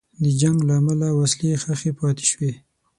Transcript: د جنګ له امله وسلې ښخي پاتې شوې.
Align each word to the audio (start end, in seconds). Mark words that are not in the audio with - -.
د 0.23 0.25
جنګ 0.41 0.57
له 0.67 0.73
امله 0.79 1.07
وسلې 1.19 1.59
ښخي 1.63 1.91
پاتې 1.99 2.25
شوې. 2.31 2.51